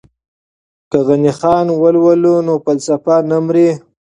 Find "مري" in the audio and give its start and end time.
3.45-3.69